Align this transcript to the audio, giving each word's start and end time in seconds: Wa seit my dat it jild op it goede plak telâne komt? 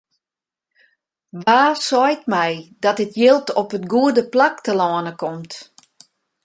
Wa 1.45 1.61
seit 1.87 2.23
my 2.33 2.51
dat 2.83 3.01
it 3.05 3.11
jild 3.19 3.47
op 3.61 3.69
it 3.77 3.85
goede 3.93 4.23
plak 4.33 4.55
telâne 4.65 5.13
komt? 5.21 5.53